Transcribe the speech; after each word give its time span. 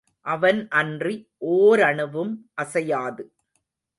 அவன் 0.25 0.67
அன்றி 0.71 1.15
ஓரணுவும் 1.51 2.33
அசையாது. 2.53 3.23